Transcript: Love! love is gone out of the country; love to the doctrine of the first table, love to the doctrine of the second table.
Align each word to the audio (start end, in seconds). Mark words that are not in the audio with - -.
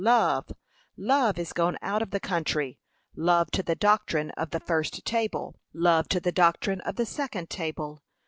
Love! 0.03 0.51
love 0.97 1.37
is 1.37 1.53
gone 1.53 1.77
out 1.83 2.01
of 2.01 2.09
the 2.09 2.19
country; 2.19 2.79
love 3.15 3.51
to 3.51 3.61
the 3.61 3.75
doctrine 3.75 4.31
of 4.31 4.49
the 4.49 4.59
first 4.59 5.05
table, 5.05 5.55
love 5.73 6.09
to 6.09 6.19
the 6.19 6.31
doctrine 6.31 6.81
of 6.81 6.95
the 6.95 7.05
second 7.05 7.51
table. 7.51 8.01